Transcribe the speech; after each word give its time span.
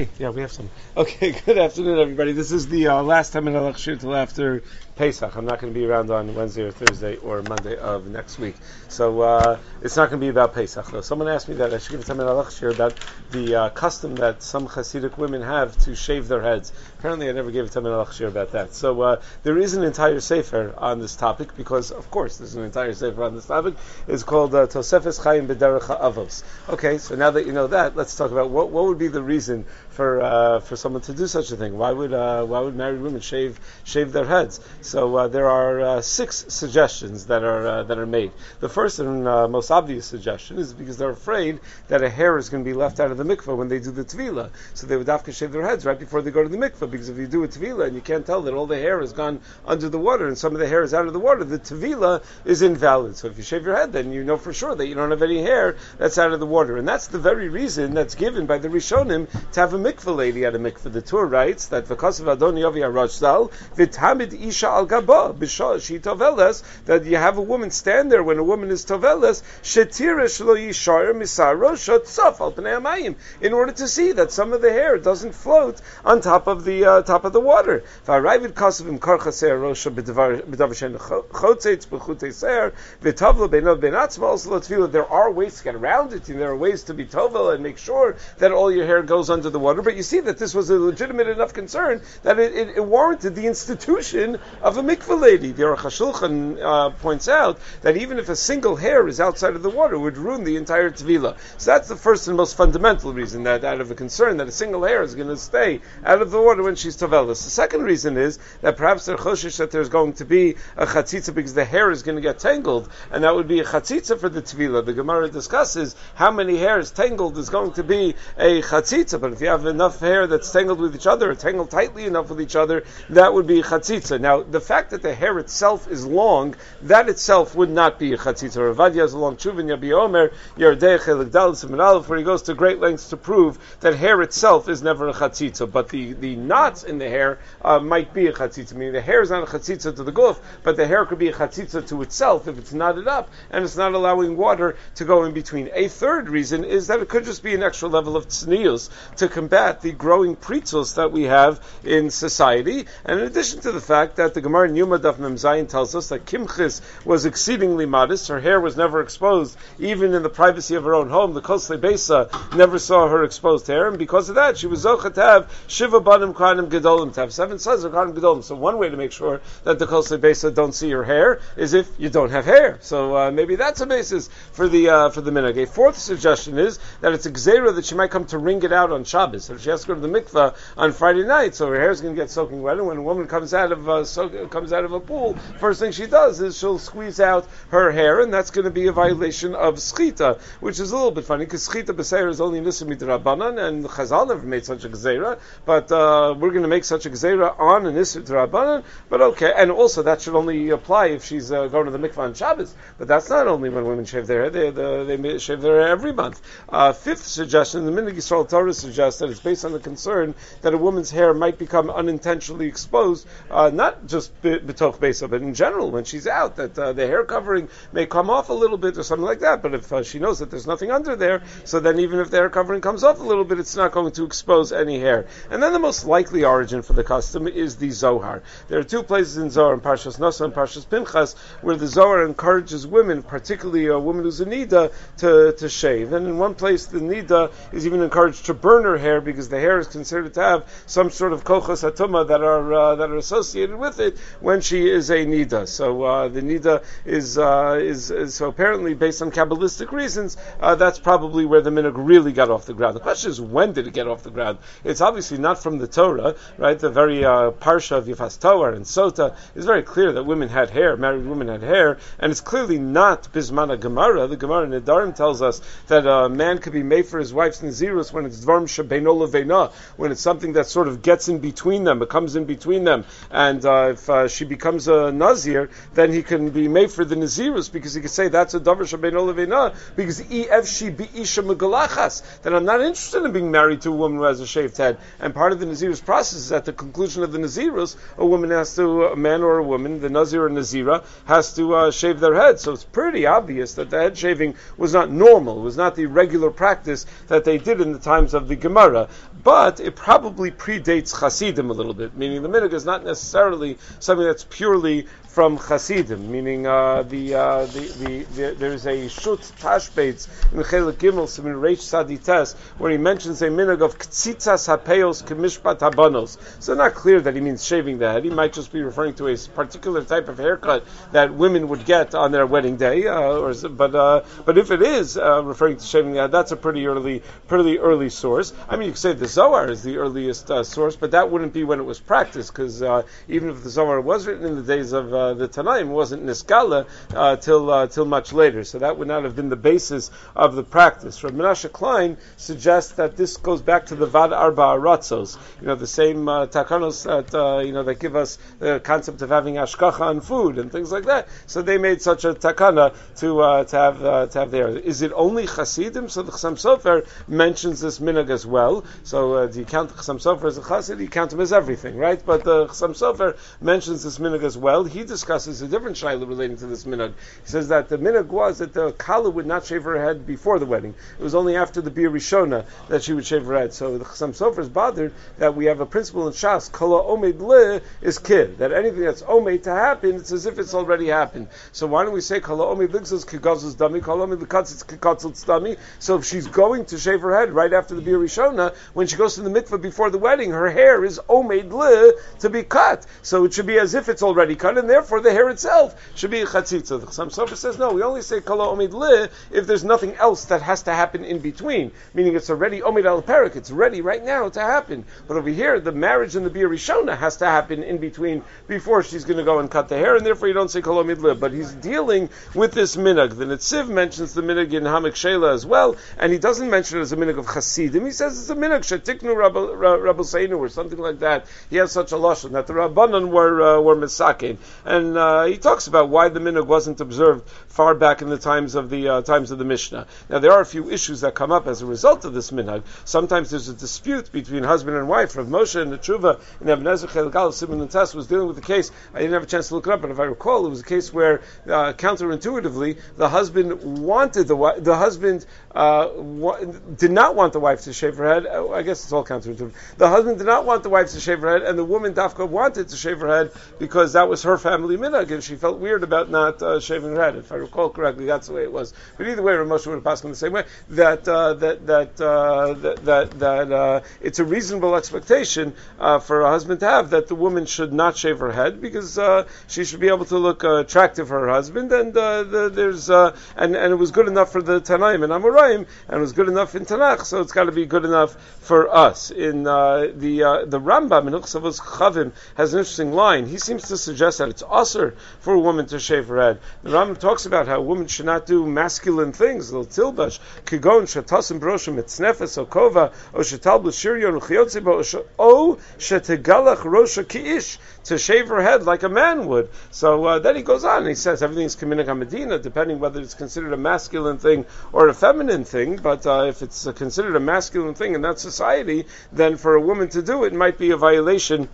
Okay, 0.00 0.08
yeah, 0.18 0.30
we 0.30 0.40
have 0.40 0.50
some. 0.50 0.70
Okay, 0.96 1.32
good 1.44 1.58
afternoon, 1.58 1.98
everybody. 1.98 2.32
This 2.32 2.52
is 2.52 2.68
the 2.68 2.86
uh, 2.86 3.02
last 3.02 3.34
time 3.34 3.46
in 3.48 3.52
Alach 3.52 3.76
Shir 3.76 3.96
till 3.96 4.16
after 4.16 4.62
Pesach. 4.96 5.36
I'm 5.36 5.44
not 5.44 5.60
going 5.60 5.72
to 5.72 5.78
be 5.78 5.84
around 5.84 6.10
on 6.10 6.34
Wednesday 6.34 6.62
or 6.62 6.70
Thursday 6.70 7.16
or 7.16 7.42
Monday 7.42 7.76
of 7.76 8.06
next 8.06 8.38
week. 8.38 8.54
So 8.88 9.20
uh, 9.20 9.58
it's 9.82 9.96
not 9.96 10.08
going 10.08 10.18
to 10.18 10.24
be 10.24 10.30
about 10.30 10.54
Pesach. 10.54 10.90
Though. 10.90 11.02
Someone 11.02 11.28
asked 11.28 11.48
me 11.48 11.54
that 11.56 11.74
I 11.74 11.78
should 11.78 11.92
give 11.92 12.00
a 12.00 12.04
time 12.04 12.18
in 12.20 12.26
Alach 12.26 12.58
Shir 12.58 12.70
about 12.70 12.94
the 13.30 13.54
uh, 13.54 13.68
custom 13.70 14.16
that 14.16 14.42
some 14.42 14.68
Hasidic 14.68 15.18
women 15.18 15.42
have 15.42 15.76
to 15.84 15.94
shave 15.94 16.28
their 16.28 16.40
heads. 16.40 16.72
Apparently, 16.98 17.28
I 17.28 17.32
never 17.32 17.50
gave 17.50 17.66
a 17.66 17.68
time 17.68 17.84
in 17.84 17.92
Alach 17.92 18.12
Shir 18.12 18.28
about 18.28 18.52
that. 18.52 18.72
So 18.74 19.02
uh, 19.02 19.22
there 19.42 19.58
is 19.58 19.74
an 19.74 19.84
entire 19.84 20.20
sefer 20.20 20.74
on 20.78 21.00
this 21.00 21.14
topic 21.14 21.56
because, 21.56 21.90
of 21.90 22.10
course, 22.10 22.38
there's 22.38 22.54
an 22.54 22.64
entire 22.64 22.94
sefer 22.94 23.22
on 23.22 23.34
this 23.34 23.46
topic. 23.46 23.74
It's 24.08 24.22
called 24.22 24.54
uh, 24.54 24.66
Tosefes 24.66 25.22
Chaim 25.22 25.46
Avos. 25.46 26.42
Okay, 26.70 26.96
so 26.96 27.16
now 27.16 27.30
that 27.30 27.44
you 27.46 27.52
know 27.52 27.66
that, 27.66 27.96
let's 27.96 28.16
talk 28.16 28.30
about 28.30 28.48
what, 28.48 28.70
what 28.70 28.84
would 28.84 28.98
be 28.98 29.08
the 29.08 29.22
reason 29.22 29.66
for 29.90 30.20
uh, 30.22 30.60
for 30.60 30.76
someone 30.76 31.02
to 31.02 31.12
do 31.12 31.26
such 31.26 31.50
a 31.52 31.56
thing. 31.56 31.76
Why 31.76 31.92
would 31.92 32.12
uh, 32.12 32.44
why 32.44 32.60
would 32.60 32.76
married 32.76 33.00
women 33.00 33.20
shave 33.20 33.58
shave 33.84 34.12
their 34.12 34.24
heads? 34.24 34.60
So 34.80 35.16
uh, 35.16 35.28
there 35.28 35.48
are 35.48 35.80
uh, 35.80 36.00
six 36.00 36.46
suggestions 36.48 37.26
that 37.26 37.44
are 37.44 37.66
uh, 37.66 37.82
that 37.84 37.98
are 37.98 38.06
made. 38.06 38.32
The 38.60 38.68
first 38.68 38.98
and 38.98 39.26
uh, 39.26 39.48
most 39.48 39.70
obvious 39.70 40.06
suggestion 40.06 40.58
is 40.58 40.72
because 40.72 40.96
they're 40.96 41.10
afraid 41.10 41.60
that 41.88 42.02
a 42.02 42.10
hair 42.10 42.38
is 42.38 42.48
going 42.48 42.64
to 42.64 42.70
be 42.70 42.76
left 42.76 43.00
out 43.00 43.10
of 43.10 43.18
the 43.18 43.24
mikveh 43.24 43.56
when 43.56 43.68
they 43.68 43.80
do 43.80 43.90
the 43.90 44.04
tvila. 44.04 44.50
So 44.74 44.86
they 44.86 44.96
would 44.96 45.08
have 45.08 45.24
to 45.24 45.32
shave 45.32 45.52
their 45.52 45.66
heads 45.66 45.84
right 45.84 45.98
before 45.98 46.22
they 46.22 46.30
go 46.30 46.42
to 46.42 46.48
the 46.48 46.56
mikveh 46.56 46.90
because 46.90 47.08
if 47.08 47.18
you 47.18 47.26
do 47.26 47.44
a 47.44 47.48
tvila 47.48 47.86
and 47.86 47.94
you 47.94 48.02
can't 48.02 48.24
tell 48.24 48.42
that 48.42 48.54
all 48.54 48.66
the 48.66 48.78
hair 48.78 49.00
has 49.00 49.12
gone 49.12 49.40
under 49.66 49.88
the 49.88 49.98
water 49.98 50.28
and 50.28 50.38
some 50.38 50.52
of 50.52 50.60
the 50.60 50.68
hair 50.68 50.82
is 50.82 50.94
out 50.94 51.06
of 51.06 51.12
the 51.12 51.18
water, 51.18 51.44
the 51.44 51.58
tvila 51.58 52.22
is 52.44 52.62
invalid. 52.62 53.16
So 53.16 53.28
if 53.28 53.36
you 53.36 53.42
shave 53.42 53.64
your 53.64 53.76
head, 53.76 53.92
then 53.92 54.12
you 54.12 54.24
know 54.24 54.36
for 54.36 54.52
sure 54.52 54.74
that 54.74 54.86
you 54.86 54.94
don't 54.94 55.10
have 55.10 55.22
any 55.22 55.42
hair 55.42 55.76
that's 55.98 56.18
out 56.18 56.32
of 56.32 56.40
the 56.40 56.46
water, 56.46 56.76
and 56.76 56.86
that's 56.86 57.08
the 57.08 57.18
very 57.18 57.48
reason 57.48 57.94
that's 57.94 58.14
given 58.14 58.46
by 58.46 58.58
the 58.58 58.68
Rishonim 58.68 59.28
to 59.52 59.60
have 59.60 59.74
a 59.74 59.78
mikveh 59.80 60.16
lady 60.16 60.44
at 60.44 60.54
a 60.54 60.58
mikveh. 60.58 60.92
The 60.92 61.02
Tur 61.02 61.26
writes 61.26 61.66
that 61.68 61.88
because 61.88 62.20
of 62.20 62.26
Adoni 62.26 62.60
Yovi 62.60 62.80
Aroshdal, 62.80 63.50
v'tamid 63.76 64.32
isha 64.32 64.68
al 64.68 64.86
gaba 64.86 65.34
she 65.40 65.98
tovelas 65.98 66.62
that 66.86 67.04
you 67.04 67.16
have 67.16 67.38
a 67.38 67.42
woman 67.42 67.70
stand 67.70 68.10
there 68.10 68.22
when 68.22 68.38
a 68.38 68.44
woman 68.44 68.70
is 68.70 68.84
tovelas 68.84 69.42
shetira 69.62 70.24
shlo 70.24 70.56
yishar 70.56 71.12
misaro 71.14 71.72
shotzof 71.72 72.40
al 72.40 72.52
pnei 72.52 73.14
in 73.40 73.52
order 73.52 73.72
to 73.72 73.88
see 73.88 74.12
that 74.12 74.30
some 74.30 74.52
of 74.52 74.60
the 74.60 74.70
hair 74.70 74.98
doesn't 74.98 75.34
float 75.34 75.80
on 76.04 76.20
top 76.20 76.46
of 76.46 76.64
the 76.64 76.84
uh, 76.84 77.02
top 77.02 77.24
of 77.24 77.32
the 77.32 77.40
water. 77.40 77.82
V'arayvid 78.06 78.52
kasavim 78.52 78.98
karchaser 78.98 79.58
rosha 79.58 79.90
b'davar 79.90 80.74
shen 80.74 80.94
chotzetz 80.94 81.86
b'chutei 81.86 82.32
ser 82.32 82.72
v'tavla 83.02 83.48
beinav 83.48 83.80
beinatzma 83.80 84.22
also 84.22 84.86
There 84.86 85.06
are 85.06 85.30
ways 85.30 85.58
to 85.58 85.64
get 85.64 85.74
around 85.74 86.12
it, 86.12 86.28
and 86.28 86.40
there 86.40 86.50
are 86.50 86.56
ways 86.56 86.82
to 86.84 86.94
be 86.94 87.06
tovel 87.06 87.54
and 87.54 87.62
make 87.62 87.78
sure 87.78 88.16
that 88.38 88.52
all 88.52 88.70
your 88.70 88.86
hair 88.86 89.02
goes 89.02 89.30
under 89.30 89.50
the 89.50 89.58
water. 89.58 89.69
But 89.74 89.96
you 89.96 90.02
see 90.02 90.20
that 90.20 90.38
this 90.38 90.54
was 90.54 90.70
a 90.70 90.78
legitimate 90.78 91.28
enough 91.28 91.54
concern 91.54 92.02
that 92.22 92.38
it, 92.38 92.54
it, 92.54 92.76
it 92.76 92.84
warranted 92.84 93.34
the 93.34 93.46
institution 93.46 94.38
of 94.62 94.76
a 94.76 94.82
mikveh 94.82 95.20
lady. 95.20 95.52
The 95.52 95.62
Aruch 95.62 95.78
HaShulchan 95.78 96.62
uh, 96.62 96.90
points 96.90 97.28
out 97.28 97.58
that 97.82 97.96
even 97.96 98.18
if 98.18 98.28
a 98.28 98.36
single 98.36 98.76
hair 98.76 99.06
is 99.08 99.20
outside 99.20 99.54
of 99.54 99.62
the 99.62 99.70
water, 99.70 99.98
would 99.98 100.16
ruin 100.16 100.44
the 100.44 100.56
entire 100.56 100.90
tvila. 100.90 101.36
So 101.58 101.70
that's 101.70 101.88
the 101.88 101.96
first 101.96 102.28
and 102.28 102.36
most 102.36 102.56
fundamental 102.56 103.12
reason 103.12 103.44
that 103.44 103.64
out 103.64 103.80
of 103.80 103.90
a 103.90 103.94
concern 103.94 104.38
that 104.38 104.48
a 104.48 104.52
single 104.52 104.84
hair 104.84 105.02
is 105.02 105.14
going 105.14 105.28
to 105.28 105.36
stay 105.36 105.80
out 106.04 106.22
of 106.22 106.30
the 106.30 106.40
water 106.40 106.62
when 106.62 106.74
she's 106.74 106.96
tovelas. 106.96 107.44
The 107.44 107.50
second 107.50 107.82
reason 107.82 108.16
is 108.16 108.38
that 108.60 108.76
perhaps 108.76 109.06
they're 109.06 109.16
choshish 109.16 109.58
that 109.58 109.70
there's 109.70 109.88
going 109.88 110.14
to 110.14 110.24
be 110.24 110.56
a 110.76 110.86
chatzitza 110.86 111.34
because 111.34 111.54
the 111.54 111.64
hair 111.64 111.90
is 111.90 112.02
going 112.02 112.16
to 112.16 112.22
get 112.22 112.38
tangled, 112.38 112.88
and 113.10 113.24
that 113.24 113.34
would 113.34 113.48
be 113.48 113.60
a 113.60 113.64
chatzitza 113.64 114.18
for 114.18 114.28
the 114.28 114.42
tvila. 114.42 114.84
The 114.84 114.92
Gemara 114.92 115.28
discusses 115.28 115.96
how 116.14 116.30
many 116.30 116.56
hairs 116.56 116.90
tangled 116.90 117.38
is 117.38 117.50
going 117.50 117.72
to 117.74 117.84
be 117.84 118.14
a 118.38 118.62
chatzitza, 118.62 119.20
but 119.20 119.32
if 119.32 119.40
you 119.40 119.48
have 119.48 119.59
enough 119.66 120.00
hair 120.00 120.26
that's 120.26 120.50
tangled 120.52 120.80
with 120.80 120.94
each 120.94 121.06
other, 121.06 121.30
or 121.30 121.34
tangled 121.34 121.70
tightly 121.70 122.06
enough 122.06 122.30
with 122.30 122.40
each 122.40 122.56
other, 122.56 122.84
that 123.10 123.32
would 123.32 123.46
be 123.46 123.62
chatzitza. 123.62 124.20
Now, 124.20 124.42
the 124.42 124.60
fact 124.60 124.90
that 124.90 125.02
the 125.02 125.14
hair 125.14 125.38
itself 125.38 125.88
is 125.90 126.06
long, 126.06 126.54
that 126.82 127.08
itself 127.08 127.54
would 127.54 127.70
not 127.70 127.98
be 127.98 128.12
a 128.12 128.18
chatzitza. 128.18 128.74
Ravadia 128.74 129.00
has 129.00 129.12
a 129.12 129.18
long 129.18 129.36
chuvin, 129.36 129.66
Yabia 129.66 130.02
Omer, 130.02 130.32
Yerdei 130.56 132.08
where 132.08 132.18
he 132.18 132.24
goes 132.24 132.42
to 132.42 132.54
great 132.54 132.80
lengths 132.80 133.08
to 133.10 133.16
prove 133.16 133.58
that 133.80 133.94
hair 133.94 134.20
itself 134.22 134.68
is 134.68 134.82
never 134.82 135.08
a 135.08 135.12
chatzitza, 135.12 135.70
but 135.70 135.88
the, 135.88 136.12
the 136.14 136.36
knots 136.36 136.84
in 136.84 136.98
the 136.98 137.08
hair 137.08 137.38
uh, 137.62 137.78
might 137.78 138.12
be 138.12 138.26
a 138.26 138.32
chatzitza, 138.32 138.74
meaning 138.74 138.92
the 138.92 139.00
hair 139.00 139.22
is 139.22 139.30
not 139.30 139.42
a 139.42 139.46
chatzitza 139.46 139.94
to 139.94 140.02
the 140.02 140.12
guf, 140.12 140.38
but 140.62 140.76
the 140.76 140.86
hair 140.86 141.04
could 141.04 141.18
be 141.18 141.28
a 141.28 141.32
chatzitza 141.32 141.86
to 141.88 142.02
itself 142.02 142.48
if 142.48 142.58
it's 142.58 142.72
knotted 142.72 143.08
up 143.08 143.30
and 143.50 143.64
it's 143.64 143.76
not 143.76 143.94
allowing 143.94 144.36
water 144.36 144.76
to 144.94 145.04
go 145.04 145.24
in 145.24 145.32
between. 145.32 145.70
A 145.74 145.88
third 145.88 146.28
reason 146.28 146.64
is 146.64 146.86
that 146.88 147.00
it 147.00 147.08
could 147.08 147.24
just 147.24 147.42
be 147.42 147.54
an 147.54 147.62
extra 147.62 147.88
level 147.88 148.16
of 148.16 148.28
tznius 148.28 148.90
to 149.16 149.28
combat 149.50 149.80
the 149.80 149.90
growing 149.90 150.36
pritzus 150.36 150.94
that 150.94 151.10
we 151.10 151.24
have 151.24 151.60
in 151.82 152.08
society, 152.08 152.86
and 153.04 153.18
in 153.18 153.26
addition 153.26 153.58
to 153.58 153.72
the 153.72 153.80
fact 153.80 154.14
that 154.14 154.32
the 154.32 154.40
Gemara 154.40 154.68
in 154.68 154.76
Yuma 154.76 155.00
Daf 155.00 155.18
Mem 155.18 155.34
Zayin 155.34 155.68
tells 155.68 155.96
us 155.96 156.10
that 156.10 156.24
Kimchis 156.24 156.80
was 157.04 157.26
exceedingly 157.26 157.84
modest, 157.84 158.28
her 158.28 158.38
hair 158.38 158.60
was 158.60 158.76
never 158.76 159.00
exposed, 159.00 159.58
even 159.80 160.14
in 160.14 160.22
the 160.22 160.28
privacy 160.28 160.76
of 160.76 160.84
her 160.84 160.94
own 160.94 161.08
home. 161.08 161.34
The 161.34 161.40
Kosle 161.40 161.78
Besa 161.78 162.30
never 162.54 162.78
saw 162.78 163.08
her 163.08 163.24
exposed 163.24 163.66
hair, 163.66 163.88
and 163.88 163.98
because 163.98 164.28
of 164.28 164.36
that, 164.36 164.56
she 164.56 164.68
was 164.68 164.84
Zocha 164.84 165.12
to 165.14 165.20
have 165.20 165.64
Shiva 165.66 165.98
Banim 165.98 166.32
Kohanim 166.32 166.68
Gedolim, 166.68 167.12
to 167.14 167.20
have 167.20 167.32
seven 167.32 167.58
sons 167.58 167.82
of 167.82 167.90
Kohanim 167.90 168.14
Gedolim. 168.14 168.44
So 168.44 168.54
one 168.54 168.78
way 168.78 168.88
to 168.88 168.96
make 168.96 169.10
sure 169.10 169.40
that 169.64 169.80
the 169.80 169.86
Kosle 169.86 170.18
Besa 170.18 170.52
don't 170.52 170.72
see 170.72 170.88
your 170.88 171.02
hair 171.02 171.40
is 171.56 171.74
if 171.74 171.88
you 171.98 172.08
don't 172.08 172.30
have 172.30 172.44
hair. 172.44 172.78
So 172.82 173.16
uh, 173.16 173.30
maybe 173.32 173.56
that's 173.56 173.80
a 173.80 173.86
basis 173.86 174.28
for 174.52 174.68
the 174.68 174.90
uh, 174.90 175.10
for 175.10 175.22
the 175.22 175.32
minhag. 175.32 175.60
A 175.60 175.66
fourth 175.66 175.98
suggestion 175.98 176.56
is 176.56 176.78
that 177.00 177.12
it's 177.14 177.26
a 177.26 177.32
gzera 177.32 177.74
that 177.74 177.84
she 177.84 177.96
might 177.96 178.12
come 178.12 178.26
to 178.26 178.38
wring 178.38 178.62
it 178.62 178.72
out 178.72 178.92
on 178.92 179.02
Shabbos. 179.02 179.39
So 179.40 179.56
she 179.56 179.70
has 179.70 179.82
to 179.82 179.88
go 179.88 179.94
to 179.94 180.00
the 180.00 180.08
mikveh 180.08 180.54
on 180.76 180.92
Friday 180.92 181.24
night, 181.24 181.54
so 181.54 181.68
her 181.68 181.78
hair 181.78 181.90
is 181.90 182.00
going 182.00 182.14
to 182.14 182.20
get 182.20 182.30
soaking 182.30 182.62
wet, 182.62 182.78
and 182.78 182.86
when 182.86 182.98
a 182.98 183.02
woman 183.02 183.26
comes 183.26 183.54
out 183.54 183.72
of 183.72 183.88
uh, 183.88 184.04
so, 184.04 184.46
comes 184.48 184.72
out 184.72 184.84
of 184.84 184.92
a 184.92 185.00
pool, 185.00 185.34
first 185.58 185.80
thing 185.80 185.92
she 185.92 186.06
does 186.06 186.40
is 186.40 186.58
she'll 186.58 186.78
squeeze 186.78 187.20
out 187.20 187.46
her 187.70 187.90
hair, 187.90 188.20
and 188.20 188.32
that's 188.32 188.50
going 188.50 188.64
to 188.64 188.70
be 188.70 188.86
a 188.86 188.92
violation 188.92 189.54
of 189.54 189.76
schita, 189.76 190.40
which 190.60 190.78
is 190.78 190.92
a 190.92 190.96
little 190.96 191.10
bit 191.10 191.24
funny 191.24 191.44
because 191.44 191.68
schita 191.68 191.94
b'seir 191.94 192.28
is 192.28 192.40
only 192.40 192.60
nisim 192.60 192.94
midrabanan, 192.94 193.62
and 193.66 193.84
Chazal 193.84 194.28
never 194.28 194.46
made 194.46 194.64
such 194.64 194.84
a 194.84 194.88
gzera, 194.88 195.38
but 195.64 195.90
uh, 195.90 196.34
we're 196.38 196.50
going 196.50 196.62
to 196.62 196.68
make 196.68 196.84
such 196.84 197.06
a 197.06 197.10
gzera 197.10 197.58
on 197.58 197.86
a 197.86 197.90
nisim 197.90 198.22
midrabanan. 198.22 198.84
But 199.08 199.22
okay, 199.22 199.52
and 199.56 199.70
also 199.70 200.02
that 200.02 200.20
should 200.20 200.34
only 200.34 200.70
apply 200.70 201.06
if 201.06 201.24
she's 201.24 201.50
uh, 201.50 201.66
going 201.68 201.86
to 201.86 201.90
the 201.90 201.98
mikvah 201.98 202.18
on 202.18 202.34
Shabbos. 202.34 202.74
But 202.98 203.08
that's 203.08 203.30
not 203.30 203.46
only 203.46 203.70
when 203.70 203.84
women 203.86 204.04
shave 204.04 204.26
their 204.26 204.42
hair; 204.42 204.50
they, 204.50 204.70
they, 204.70 205.16
they 205.16 205.38
shave 205.38 205.60
their 205.60 205.80
hair 205.80 205.88
every 205.88 206.12
month. 206.12 206.40
Uh, 206.68 206.92
fifth 206.92 207.26
suggestion: 207.26 207.86
the 207.86 207.92
Minhag 207.92 208.16
Yisrael 208.16 208.48
Torah 208.48 208.74
suggests 208.74 209.20
that 209.20 209.29
it's 209.30 209.40
based 209.40 209.64
on 209.64 209.72
the 209.72 209.78
concern 209.78 210.34
that 210.62 210.74
a 210.74 210.78
woman's 210.78 211.10
hair 211.10 211.32
might 211.34 211.58
become 211.58 211.90
unintentionally 211.90 212.66
exposed, 212.66 213.26
uh, 213.50 213.70
not 213.72 214.06
just 214.06 214.30
betoch 214.42 214.98
besa, 214.98 215.28
but 215.28 215.42
in 215.42 215.54
general 215.54 215.90
when 215.90 216.04
she's 216.04 216.26
out, 216.26 216.56
that 216.56 216.78
uh, 216.78 216.92
the 216.92 217.06
hair 217.06 217.24
covering 217.24 217.68
may 217.92 218.06
come 218.06 218.30
off 218.30 218.48
a 218.48 218.52
little 218.52 218.78
bit 218.78 218.98
or 218.98 219.02
something 219.02 219.24
like 219.24 219.40
that. 219.40 219.62
But 219.62 219.74
if 219.74 219.92
uh, 219.92 220.02
she 220.02 220.18
knows 220.18 220.38
that 220.40 220.50
there's 220.50 220.66
nothing 220.66 220.90
under 220.90 221.16
there, 221.16 221.42
so 221.64 221.80
then 221.80 222.00
even 222.00 222.20
if 222.20 222.30
the 222.30 222.38
hair 222.38 222.50
covering 222.50 222.80
comes 222.80 223.04
off 223.04 223.20
a 223.20 223.22
little 223.22 223.44
bit, 223.44 223.58
it's 223.58 223.76
not 223.76 223.92
going 223.92 224.12
to 224.12 224.24
expose 224.24 224.72
any 224.72 224.98
hair. 224.98 225.26
And 225.50 225.62
then 225.62 225.72
the 225.72 225.78
most 225.78 226.04
likely 226.04 226.44
origin 226.44 226.82
for 226.82 226.92
the 226.92 227.04
custom 227.04 227.48
is 227.48 227.76
the 227.76 227.90
Zohar. 227.90 228.42
There 228.68 228.78
are 228.78 228.84
two 228.84 229.02
places 229.02 229.36
in 229.36 229.50
Zohar, 229.50 229.74
in 229.74 229.80
Parshas 229.80 230.18
Nasa 230.18 230.44
and 230.44 230.54
Parshas 230.54 230.88
Pinchas, 230.88 231.34
where 231.60 231.76
the 231.76 231.86
Zohar 231.86 232.24
encourages 232.24 232.86
women, 232.86 233.22
particularly 233.22 233.86
a 233.86 233.98
woman 233.98 234.24
who's 234.24 234.40
a 234.40 234.46
Nida, 234.46 234.92
to, 235.18 235.52
to 235.52 235.68
shave. 235.68 236.12
And 236.12 236.26
in 236.26 236.38
one 236.38 236.54
place, 236.54 236.86
the 236.86 237.00
Nida 237.00 237.52
is 237.72 237.86
even 237.86 238.02
encouraged 238.02 238.46
to 238.46 238.54
burn 238.54 238.84
her 238.84 238.98
hair 238.98 239.09
because 239.18 239.48
the 239.48 239.58
hair 239.58 239.78
is 239.78 239.86
considered 239.86 240.34
to 240.34 240.40
have 240.40 240.84
some 240.86 241.10
sort 241.10 241.32
of 241.32 241.42
kochas 241.44 241.82
atuma 241.90 242.28
that 242.28 242.42
are 242.42 242.72
uh, 242.74 242.94
that 242.96 243.10
are 243.10 243.16
associated 243.16 243.76
with 243.76 243.98
it 243.98 244.18
when 244.40 244.60
she 244.60 244.88
is 244.88 245.08
a 245.10 245.24
nida. 245.24 245.66
So 245.66 246.02
uh, 246.02 246.28
the 246.28 246.42
nida 246.42 246.84
is, 247.04 247.38
uh, 247.38 247.78
is, 247.80 248.10
is 248.10 248.34
so 248.34 248.48
apparently 248.48 248.94
based 248.94 249.22
on 249.22 249.30
kabbalistic 249.30 249.90
reasons. 249.92 250.36
Uh, 250.60 250.74
that's 250.74 250.98
probably 250.98 251.46
where 251.46 251.62
the 251.62 251.70
minhag 251.70 251.94
really 251.96 252.32
got 252.32 252.50
off 252.50 252.66
the 252.66 252.74
ground. 252.74 252.96
The 252.96 253.00
question 253.00 253.30
is 253.30 253.40
when 253.40 253.72
did 253.72 253.86
it 253.86 253.94
get 253.94 254.06
off 254.06 254.22
the 254.22 254.30
ground? 254.30 254.58
It's 254.84 255.00
obviously 255.00 255.38
not 255.38 255.62
from 255.62 255.78
the 255.78 255.86
Torah, 255.86 256.36
right? 256.58 256.78
The 256.78 256.90
very 256.90 257.24
uh, 257.24 257.52
parsha 257.52 257.96
of 257.96 258.04
Yifas 258.04 258.38
Toar 258.38 258.74
and 258.74 258.84
Sota 258.84 259.34
is 259.54 259.64
very 259.64 259.82
clear 259.82 260.12
that 260.12 260.24
women 260.24 260.48
had 260.48 260.70
hair, 260.70 260.96
married 260.96 261.24
women 261.24 261.48
had 261.48 261.62
hair, 261.62 261.98
and 262.18 262.30
it's 262.30 262.40
clearly 262.40 262.78
not 262.78 263.32
bismana 263.32 263.80
Gemara. 263.80 264.26
The 264.26 264.36
Gemara 264.36 264.64
in 264.64 264.70
Nedarim 264.70 265.14
tells 265.14 265.40
us 265.40 265.60
that 265.88 266.06
a 266.06 266.28
man 266.28 266.58
could 266.58 266.72
be 266.72 266.82
made 266.82 267.06
for 267.06 267.18
his 267.18 267.32
wife's 267.32 267.60
nazirus 267.60 268.12
when 268.12 268.26
it's 268.26 268.44
dvarm 268.44 268.68
levena, 269.08 269.72
when 269.96 270.12
it's 270.12 270.20
something 270.20 270.52
that 270.52 270.66
sort 270.66 270.88
of 270.88 271.02
gets 271.02 271.28
in 271.28 271.38
between 271.38 271.84
them, 271.84 272.02
it 272.02 272.08
comes 272.08 272.36
in 272.36 272.44
between 272.44 272.84
them, 272.84 273.04
and 273.30 273.64
uh, 273.64 273.88
if 273.92 274.08
uh, 274.10 274.28
she 274.28 274.44
becomes 274.44 274.88
a 274.88 275.12
nazir, 275.12 275.70
then 275.94 276.12
he 276.12 276.22
can 276.22 276.50
be 276.50 276.68
made 276.68 276.90
for 276.90 277.04
the 277.04 277.14
nazirus 277.14 277.70
because 277.72 277.94
he 277.94 278.00
can 278.00 278.10
say 278.10 278.28
that's 278.28 278.54
a 278.54 278.60
davar 278.60 278.82
shebeino 278.82 279.32
levena 279.32 279.74
because 279.96 280.20
ef 280.30 280.66
she 280.66 280.90
be 280.90 281.08
isha 281.14 281.42
megalachas, 281.42 282.42
then 282.42 282.54
I'm 282.54 282.64
not 282.64 282.80
interested 282.80 283.24
in 283.24 283.32
being 283.32 283.50
married 283.50 283.82
to 283.82 283.90
a 283.90 283.96
woman 283.96 284.18
who 284.18 284.24
has 284.24 284.40
a 284.40 284.46
shaved 284.46 284.76
head. 284.76 284.98
And 285.18 285.34
part 285.34 285.52
of 285.52 285.60
the 285.60 285.66
nazirus 285.66 286.04
process 286.04 286.38
is 286.38 286.52
at 286.52 286.64
the 286.64 286.72
conclusion 286.72 287.22
of 287.22 287.32
the 287.32 287.38
nazirus, 287.38 287.96
a 288.18 288.26
woman 288.26 288.50
has 288.50 288.74
to, 288.76 289.06
a 289.06 289.16
man 289.16 289.42
or 289.42 289.58
a 289.58 289.64
woman, 289.64 290.00
the 290.00 290.10
nazir 290.10 290.46
or 290.46 290.50
nazira, 290.50 291.04
has 291.26 291.54
to 291.54 291.74
uh, 291.74 291.90
shave 291.90 292.20
their 292.20 292.34
head. 292.34 292.60
So 292.60 292.72
it's 292.72 292.84
pretty 292.84 293.26
obvious 293.26 293.74
that 293.74 293.90
the 293.90 293.98
head 293.98 294.16
shaving 294.16 294.54
was 294.76 294.92
not 294.92 295.10
normal, 295.10 295.60
it 295.60 295.62
was 295.62 295.76
not 295.76 295.96
the 295.96 296.06
regular 296.06 296.50
practice 296.50 297.06
that 297.28 297.44
they 297.44 297.58
did 297.58 297.80
in 297.80 297.92
the 297.92 297.98
times 297.98 298.34
of 298.34 298.48
the 298.48 298.56
Gemara. 298.56 298.89
Gemara, 298.90 299.08
but 299.42 299.80
it 299.80 299.96
probably 299.96 300.50
predates 300.50 301.18
Hasidim 301.18 301.70
a 301.70 301.72
little 301.72 301.94
bit, 301.94 302.16
meaning 302.16 302.42
the 302.42 302.48
minhag 302.48 302.72
is 302.72 302.84
not 302.84 303.04
necessarily 303.04 303.78
something 303.98 304.26
that's 304.26 304.44
purely 304.44 305.06
from 305.30 305.56
Hasidim, 305.56 306.30
meaning 306.30 306.66
uh, 306.66 307.04
the, 307.04 307.34
uh, 307.34 307.66
the, 307.66 307.80
the, 307.80 308.22
the, 308.34 308.54
there's 308.58 308.84
a 308.84 309.08
Shut 309.08 309.38
Tashbeitz 309.60 310.26
in 310.52 310.58
Chelik 310.58 310.94
Gimel 310.94 311.28
Simin 311.28 311.54
Reish 311.54 311.78
Sadites 311.78 312.56
where 312.78 312.90
he 312.90 312.98
mentions 312.98 313.40
a 313.40 313.46
minhag 313.46 313.80
of 313.80 313.96
Ktzitzas 313.96 314.66
Hapeos 314.66 315.22
Kemishpat 315.22 315.78
Habanos. 315.78 316.36
So 316.60 316.74
not 316.74 316.94
clear 316.94 317.20
that 317.20 317.36
he 317.36 317.40
means 317.40 317.64
shaving 317.64 317.98
the 317.98 318.10
head. 318.10 318.24
He 318.24 318.30
might 318.30 318.52
just 318.52 318.72
be 318.72 318.82
referring 318.82 319.14
to 319.14 319.28
a 319.28 319.36
particular 319.54 320.02
type 320.02 320.28
of 320.28 320.38
haircut 320.38 320.84
that 321.12 321.32
women 321.32 321.68
would 321.68 321.84
get 321.84 322.16
on 322.16 322.32
their 322.32 322.46
wedding 322.46 322.76
day. 322.76 323.06
Uh, 323.06 323.20
or, 323.20 323.54
but 323.68 323.94
uh, 323.94 324.24
but 324.44 324.58
if 324.58 324.72
it 324.72 324.82
is 324.82 325.16
uh, 325.16 325.44
referring 325.44 325.76
to 325.76 325.84
shaving 325.84 326.14
the 326.14 326.22
head, 326.22 326.32
that's 326.32 326.50
a 326.50 326.56
pretty 326.56 326.88
early 326.88 327.22
pretty 327.46 327.78
early 327.78 328.10
source. 328.10 328.52
I 328.68 328.74
mean, 328.74 328.86
you 328.86 328.92
could 328.92 329.00
say 329.00 329.12
the 329.12 329.28
Zohar 329.28 329.70
is 329.70 329.84
the 329.84 329.98
earliest 329.98 330.50
uh, 330.50 330.64
source, 330.64 330.96
but 330.96 331.12
that 331.12 331.30
wouldn't 331.30 331.52
be 331.52 331.62
when 331.62 331.78
it 331.78 331.84
was 331.84 332.00
practiced 332.00 332.52
because 332.52 332.82
even 333.28 333.48
if 333.50 333.62
the 333.62 333.70
Zohar 333.70 334.00
was 334.00 334.26
written 334.26 334.44
in 334.44 334.56
the 334.56 334.62
days 334.62 334.92
of 334.92 335.19
uh, 335.20 335.34
the 335.34 335.48
Tanaim 335.48 335.88
wasn't 335.88 336.24
Niskala 336.24 336.86
uh, 337.14 337.36
till 337.36 337.70
uh, 337.70 337.86
till 337.86 338.04
much 338.04 338.32
later. 338.32 338.64
So 338.64 338.78
that 338.78 338.98
would 338.98 339.08
not 339.08 339.24
have 339.24 339.36
been 339.36 339.48
the 339.48 339.56
basis 339.56 340.10
of 340.34 340.54
the 340.54 340.62
practice. 340.62 341.22
Rav 341.22 341.32
Menashe 341.32 341.70
Klein 341.72 342.16
suggests 342.36 342.92
that 342.92 343.16
this 343.16 343.36
goes 343.36 343.62
back 343.62 343.86
to 343.86 343.94
the 343.94 344.06
Vad 344.06 344.32
Arba 344.32 344.62
Aratzos, 344.62 345.36
you 345.60 345.66
know, 345.66 345.74
the 345.74 345.86
same 345.86 346.28
uh, 346.28 346.46
takanos 346.46 347.04
that 347.04 347.34
uh, 347.34 347.58
you 347.58 347.72
know 347.72 347.82
that 347.82 348.00
give 348.00 348.16
us 348.16 348.38
the 348.58 348.80
concept 348.80 349.22
of 349.22 349.30
having 349.30 349.54
hashgacha 349.54 350.00
on 350.00 350.20
food 350.20 350.58
and 350.58 350.72
things 350.72 350.90
like 350.90 351.04
that. 351.04 351.28
So 351.46 351.62
they 351.62 351.78
made 351.78 352.00
such 352.02 352.24
a 352.24 352.34
takana 352.34 352.94
to 353.16 353.40
uh, 353.40 353.64
to 353.64 353.76
have 353.76 354.04
uh, 354.04 354.26
to 354.26 354.38
have 354.38 354.50
there. 354.50 354.68
Is 354.68 355.02
it 355.02 355.12
only 355.14 355.46
Chasidim? 355.46 356.08
So 356.08 356.22
the 356.22 356.32
Chassam 356.32 356.54
Sofer 356.54 357.06
mentions 357.28 357.80
this 357.80 357.98
minhag 357.98 358.30
as 358.30 358.46
well. 358.46 358.84
So 359.04 359.46
do 359.46 359.58
you 359.58 359.64
count 359.64 359.90
the 359.90 359.96
Chassam 359.96 360.18
Sofer 360.20 360.46
as 360.46 360.58
a 360.58 360.62
Chassid? 360.62 361.00
You 361.00 361.08
count 361.08 361.32
him 361.32 361.40
as 361.40 361.52
everything, 361.52 361.96
right? 361.96 362.20
But 362.24 362.44
the 362.44 362.66
Chassam 362.66 362.94
Sofer 362.96 363.36
mentions 363.60 364.02
this 364.02 364.18
minhag 364.18 364.42
as 364.42 364.56
well. 364.56 364.84
He 364.84 365.04
discusses 365.10 365.60
a 365.60 365.66
different 365.66 365.96
shaila 365.96 366.26
relating 366.26 366.56
to 366.56 366.66
this 366.66 366.84
minhag. 366.84 367.12
He 367.42 367.50
says 367.50 367.68
that 367.68 367.88
the 367.88 367.98
minhag 367.98 368.28
was 368.28 368.58
that 368.58 368.72
the 368.72 368.92
kala 368.92 369.28
would 369.28 369.44
not 369.44 369.66
shave 369.66 369.82
her 369.82 369.98
head 369.98 370.24
before 370.24 370.60
the 370.60 370.66
wedding. 370.66 370.94
It 371.18 371.22
was 371.22 371.34
only 371.34 371.56
after 371.56 371.80
the 371.80 371.90
bir 371.90 372.08
rishona 372.08 372.64
that 372.88 373.02
she 373.02 373.12
would 373.12 373.26
shave 373.26 373.44
her 373.44 373.58
head. 373.58 373.74
So 373.74 373.98
the 373.98 374.04
Chassam 374.04 374.30
Sofer 374.30 374.60
is 374.60 374.68
bothered 374.68 375.12
that 375.38 375.56
we 375.56 375.64
have 375.66 375.80
a 375.80 375.86
principle 375.86 376.28
in 376.28 376.32
Shas, 376.32 376.70
kala 376.70 377.02
omed 377.02 377.40
le 377.40 377.80
is 378.00 378.18
kid, 378.18 378.58
that 378.58 378.72
anything 378.72 379.00
that's 379.00 379.22
omed 379.22 379.64
to 379.64 379.70
happen, 379.70 380.14
it's 380.14 380.30
as 380.30 380.46
if 380.46 380.58
it's 380.60 380.74
already 380.74 381.08
happened. 381.08 381.48
So 381.72 381.88
why 381.88 382.04
don't 382.04 382.14
we 382.14 382.20
say 382.20 382.38
kala 382.38 382.74
omed 382.74 382.88
ligzos 382.88 383.26
kigazos 383.26 383.74
dami, 383.74 384.02
kala 384.02 384.28
omed 384.28 384.40
likatzitz 384.40 384.86
kikatzitz 384.86 385.44
dami? 385.44 385.76
So 385.98 386.18
if 386.18 386.24
she's 386.24 386.46
going 386.46 386.84
to 386.86 386.98
shave 386.98 387.20
her 387.22 387.36
head 387.36 387.50
right 387.50 387.72
after 387.72 387.96
the 387.96 388.02
bir 388.02 388.18
rishona, 388.18 388.76
when 388.94 389.08
she 389.08 389.16
goes 389.16 389.34
to 389.34 389.42
the 389.42 389.50
mikveh 389.50 389.82
before 389.82 390.10
the 390.10 390.18
wedding, 390.18 390.52
her 390.52 390.70
hair 390.70 391.04
is 391.04 391.18
omed 391.28 391.72
le 391.72 392.12
to 392.38 392.48
be 392.48 392.62
cut. 392.62 393.04
So 393.22 393.44
it 393.44 393.54
should 393.54 393.66
be 393.66 393.78
as 393.78 393.94
if 393.94 394.08
it's 394.08 394.22
already 394.22 394.54
cut, 394.54 394.78
and 394.78 394.88
therefore 395.00 395.20
the 395.20 395.32
hair 395.32 395.48
itself 395.48 395.94
should 396.14 396.30
be 396.30 396.42
a 396.42 396.46
chatzitza. 396.46 397.00
The 397.00 397.06
Chassam 397.06 397.34
Sofer 397.34 397.56
says 397.56 397.78
no. 397.78 397.92
We 397.92 398.02
only 398.02 398.20
say 398.20 398.42
kala 398.42 398.66
omid 398.66 398.92
li 398.92 399.28
if 399.50 399.66
there's 399.66 399.82
nothing 399.82 400.14
else 400.16 400.44
that 400.46 400.60
has 400.60 400.82
to 400.82 400.92
happen 400.92 401.24
in 401.24 401.38
between, 401.38 401.90
meaning 402.12 402.36
it's 402.36 402.50
already 402.50 402.82
omid 402.82 403.06
al 403.06 403.22
perik. 403.22 403.56
It's 403.56 403.70
ready 403.70 404.02
right 404.02 404.22
now 404.22 404.50
to 404.50 404.60
happen. 404.60 405.06
But 405.26 405.38
over 405.38 405.48
here, 405.48 405.80
the 405.80 405.92
marriage 405.92 406.36
and 406.36 406.44
the 406.44 406.50
bir 406.50 406.68
rishona 406.68 407.16
has 407.16 407.38
to 407.38 407.46
happen 407.46 407.82
in 407.82 407.96
between 407.96 408.42
before 408.68 409.02
she's 409.02 409.24
going 409.24 409.38
to 409.38 409.44
go 409.44 409.58
and 409.58 409.70
cut 409.70 409.88
the 409.88 409.96
hair, 409.96 410.16
and 410.16 410.26
therefore 410.26 410.48
you 410.48 410.54
don't 410.54 410.70
say 410.70 410.82
kala 410.82 411.02
omid 411.02 411.22
li. 411.22 411.34
But 411.34 411.52
he's 411.52 411.72
dealing 411.72 412.28
with 412.54 412.72
this 412.72 412.96
minhag. 412.96 413.38
The 413.38 413.46
Netziv 413.46 413.88
mentions 413.88 414.34
the 414.34 414.42
minhag 414.42 414.74
in 414.74 414.84
Ha'amek 414.84 415.14
She'elah 415.14 415.54
as 415.54 415.64
well, 415.64 415.96
and 416.18 416.30
he 416.30 416.38
doesn't 416.38 416.68
mention 416.68 416.98
it 416.98 417.02
as 417.02 417.12
a 417.12 417.16
minhag 417.16 417.38
of 417.38 417.46
chasidim. 417.46 418.04
He 418.04 418.12
says 418.12 418.38
it's 418.38 418.50
a 418.50 418.54
minhag 418.54 418.80
shetiknu 418.80 419.34
rabbi 419.34 420.22
Seinu 420.22 420.58
or 420.58 420.68
something 420.68 420.98
like 420.98 421.20
that. 421.20 421.46
He 421.70 421.76
has 421.76 421.90
such 421.90 422.12
a 422.12 422.16
lashon 422.16 422.52
that 422.52 422.66
the 422.66 422.74
rabbanon 422.74 423.30
were 423.30 423.62
uh, 423.62 423.80
were 423.80 423.96
misakin, 423.96 424.58
and 424.90 425.16
uh, 425.16 425.44
he 425.44 425.56
talks 425.56 425.86
about 425.86 426.08
why 426.08 426.28
the 426.28 426.40
minhag 426.40 426.66
wasn't 426.66 427.00
observed 427.00 427.48
far 427.68 427.94
back 427.94 428.22
in 428.22 428.28
the 428.28 428.38
times 428.38 428.74
of 428.74 428.90
the 428.90 429.08
uh, 429.08 429.22
times 429.22 429.50
of 429.50 429.58
the 429.58 429.64
Mishnah. 429.64 430.06
Now 430.28 430.38
there 430.40 430.52
are 430.52 430.60
a 430.60 430.66
few 430.66 430.90
issues 430.90 431.20
that 431.20 431.34
come 431.34 431.52
up 431.52 431.66
as 431.66 431.82
a 431.82 431.86
result 431.86 432.24
of 432.24 432.34
this 432.34 432.50
minhag. 432.50 432.82
Sometimes 433.04 433.50
there's 433.50 433.68
a 433.68 433.74
dispute 433.74 434.32
between 434.32 434.64
husband 434.64 434.96
and 434.96 435.08
wife. 435.08 435.36
Rav 435.36 435.46
Moshe 435.46 435.80
and 435.80 435.92
the 435.92 435.98
Tshuva 435.98 436.40
and 436.60 436.68
Even 436.68 436.84
HaEzer 436.84 437.08
Chelik 437.08 437.52
Simon 437.52 437.80
and 437.80 437.90
Tess 437.90 438.14
was 438.14 438.26
dealing 438.26 438.48
with 438.48 438.56
the 438.56 438.62
case. 438.62 438.90
I 439.14 439.18
didn't 439.20 439.34
have 439.34 439.44
a 439.44 439.46
chance 439.46 439.68
to 439.68 439.74
look 439.76 439.86
it 439.86 439.92
up, 439.92 440.02
but 440.02 440.10
if 440.10 440.18
I 440.18 440.24
recall, 440.24 440.66
it 440.66 440.70
was 440.70 440.80
a 440.80 440.84
case 440.84 441.12
where 441.12 441.42
uh, 441.66 441.92
counterintuitively 441.92 442.98
the 443.16 443.28
husband 443.28 444.02
wanted 444.02 444.48
the 444.48 444.74
the 444.78 444.96
husband 444.96 445.46
uh, 445.74 446.08
wa- 446.16 446.58
did 446.96 447.12
not 447.12 447.36
want 447.36 447.52
the 447.52 447.60
wife 447.60 447.82
to 447.82 447.92
shave 447.92 448.16
her 448.16 448.28
head. 448.34 448.46
Uh, 448.46 448.70
I 448.70 448.82
guess 448.82 449.04
it's 449.04 449.12
all 449.12 449.24
counterintuitive. 449.24 449.72
The 449.98 450.08
husband 450.08 450.38
did 450.38 450.46
not 450.46 450.64
want 450.64 450.82
the 450.82 450.90
wife 450.90 451.10
to 451.12 451.20
shave 451.20 451.40
her 451.40 451.50
head, 451.52 451.62
and 451.62 451.78
the 451.78 451.84
woman 451.84 452.12
Dafka 452.14 452.48
wanted 452.48 452.88
to 452.88 452.96
shave 452.96 453.20
her 453.20 453.28
head 453.28 453.52
because 453.78 454.14
that 454.14 454.28
was 454.28 454.42
her 454.42 454.58
family 454.58 454.79
minhag, 454.82 455.30
and 455.30 455.42
she 455.42 455.56
felt 455.56 455.78
weird 455.78 456.02
about 456.02 456.30
not 456.30 456.62
uh, 456.62 456.80
shaving 456.80 457.14
her 457.14 457.22
head. 457.22 457.36
If 457.36 457.52
I 457.52 457.56
recall 457.56 457.90
correctly, 457.90 458.26
that's 458.26 458.46
the 458.48 458.54
way 458.54 458.62
it 458.62 458.72
was. 458.72 458.92
But 459.16 459.28
either 459.28 459.42
way, 459.42 459.52
Ramosha 459.52 459.86
would 459.88 459.94
have 459.94 460.04
passed 460.04 460.24
in 460.24 460.30
the 460.30 460.36
same 460.36 460.52
way 460.52 460.64
that 460.90 461.26
uh, 461.28 461.54
that 461.54 461.86
that, 461.86 462.20
uh, 462.20 462.74
that 462.74 463.38
that 463.38 463.72
uh, 463.72 464.00
it's 464.20 464.38
a 464.38 464.44
reasonable 464.44 464.96
expectation 464.96 465.74
uh, 465.98 466.18
for 466.18 466.42
a 466.42 466.50
husband 466.50 466.80
to 466.80 466.86
have 466.86 467.10
that 467.10 467.28
the 467.28 467.34
woman 467.34 467.66
should 467.66 467.92
not 467.92 468.16
shave 468.16 468.38
her 468.38 468.52
head 468.52 468.80
because 468.80 469.18
uh, 469.18 469.46
she 469.68 469.84
should 469.84 470.00
be 470.00 470.08
able 470.08 470.24
to 470.24 470.38
look 470.38 470.64
attractive 470.64 471.28
for 471.28 471.40
her 471.40 471.48
husband, 471.48 471.92
and 471.92 472.14
the, 472.14 472.70
there's 472.72 473.08
and 473.10 473.76
and 473.76 473.92
it 473.92 473.96
was 473.96 474.10
good 474.10 474.28
enough 474.28 474.52
for 474.52 474.62
the 474.62 474.80
Tanaim 474.80 475.24
and 475.24 475.32
Amoraim, 475.32 475.86
and 476.08 476.16
it 476.16 476.20
was 476.20 476.32
good 476.32 476.48
enough 476.48 476.74
in 476.74 476.84
Tanakh, 476.84 477.24
so 477.24 477.40
it's 477.40 477.52
got 477.52 477.64
to 477.64 477.72
be 477.72 477.86
good 477.86 478.04
enough 478.04 478.34
for 478.60 478.94
us. 478.94 479.30
In 479.30 479.64
the 479.64 480.12
the 480.14 480.80
Rambam 480.80 481.30
Chavim 481.30 482.32
has 482.54 482.72
an 482.72 482.80
interesting 482.80 483.12
line. 483.12 483.46
He 483.46 483.58
seems 483.58 483.88
to 483.88 483.96
suggest 483.96 484.38
that 484.38 484.48
it's 484.48 484.62
usher 484.70 485.14
for 485.40 485.54
a 485.54 485.58
woman 485.58 485.86
to 485.86 485.98
shave 485.98 486.28
her 486.28 486.40
head. 486.40 486.60
The 486.82 486.90
Rambam 486.90 487.18
talks 487.18 487.46
about 487.46 487.66
how 487.66 487.76
a 487.76 487.82
woman 487.82 488.06
should 488.06 488.26
not 488.26 488.46
do 488.46 488.66
masculine 488.66 489.32
things, 489.32 489.72
little 489.72 489.86
tilbash, 489.86 490.38
kigon, 490.64 491.02
shatasim 491.02 491.60
broshim, 491.60 492.00
etznefes, 492.02 492.64
okova, 492.64 493.12
o 493.34 493.40
shetal 493.40 493.82
b'shiryon, 493.82 494.40
uchiyotzeba, 494.40 495.24
o 495.38 495.78
shetegalach 495.98 496.78
rosha 496.78 497.24
ki'ish, 497.24 497.78
to 498.04 498.18
shave 498.18 498.48
her 498.48 498.62
head 498.62 498.84
like 498.84 499.02
a 499.02 499.08
man 499.08 499.46
would. 499.46 499.68
So 499.90 500.24
uh, 500.24 500.38
then 500.38 500.56
he 500.56 500.62
goes 500.62 500.84
on 500.84 500.98
and 500.98 501.08
he 501.08 501.14
says 501.14 501.42
everything's 501.42 501.76
kaminik 501.76 502.16
medina, 502.16 502.58
depending 502.58 502.98
whether 502.98 503.20
it's 503.20 503.34
considered 503.34 503.72
a 503.72 503.76
masculine 503.76 504.38
thing 504.38 504.66
or 504.92 505.08
a 505.08 505.14
feminine 505.14 505.64
thing. 505.64 505.96
But 505.96 506.26
uh, 506.26 506.44
if 506.48 506.62
it's 506.62 506.86
uh, 506.86 506.92
considered 506.92 507.36
a 507.36 507.40
masculine 507.40 507.94
thing 507.94 508.14
in 508.14 508.22
that 508.22 508.38
society, 508.38 509.06
then 509.32 509.56
for 509.56 509.74
a 509.74 509.80
woman 509.80 510.08
to 510.10 510.22
do 510.22 510.44
it 510.44 510.52
might 510.52 510.78
be 510.78 510.90
a 510.90 510.96
violation 510.96 511.68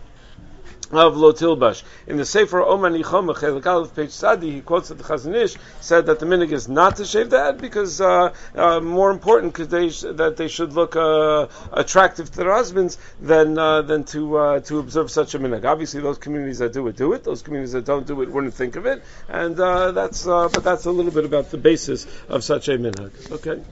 of 0.93 1.14
Lotilbash. 1.14 1.83
In 2.07 2.16
the 2.16 2.25
Sefer 2.25 2.62
Oman 2.62 2.95
Yichom, 2.95 3.95
page 3.95 4.11
Sadi, 4.11 4.52
he 4.52 4.61
quotes 4.61 4.88
that 4.88 4.99
the 4.99 5.05
Chazon 5.05 5.35
Ish 5.35 5.57
said 5.81 6.07
that 6.07 6.19
the 6.19 6.26
minig 6.26 6.52
is 6.52 6.69
not 6.69 6.97
to 6.97 7.05
shave 7.05 7.31
the 7.31 7.38
head 7.38 7.59
because 7.59 8.00
uh, 8.00 8.33
uh, 8.55 8.81
more 8.81 9.11
important 9.11 9.52
because 9.52 9.69
they 9.69 9.90
sh- 9.90 10.05
that 10.16 10.37
they 10.37 10.49
should 10.49 10.73
look 10.73 10.97
uh, 10.97 11.47
attractive 11.73 12.31
to 12.31 12.37
their 12.37 12.52
husbands 12.52 12.99
than 13.21 13.59
uh, 13.59 13.83
than 13.83 14.05
to 14.05 14.37
uh, 14.37 14.61
to 14.61 14.78
observe 14.78 15.11
such 15.11 15.35
a 15.35 15.38
minig. 15.38 15.64
Obviously, 15.64 16.00
those 16.00 16.19
communities 16.19 16.59
that 16.59 16.73
do 16.73 16.87
it 16.88 16.97
do 16.97 17.12
it. 17.12 17.25
Those 17.25 17.43
communities 17.43 17.73
that 17.73 17.85
don't 17.85 18.07
do 18.07 18.23
it 18.23 18.31
wouldn't 18.31 18.55
think 18.55 18.76
of 18.76 18.87
it, 18.87 19.02
and 19.28 19.59
uh, 19.59 19.93
that's 19.93 20.25
but 20.25 20.62
that's 20.62 20.87
a 20.87 20.90
little 20.90 21.12
bit 21.12 21.25
about 21.25 21.50
the 21.50 21.59
basis 21.59 22.07
of 22.28 22.45
such 22.45 22.69
a 22.69 22.78
minig. 22.78 23.33
Okay. 23.33 23.62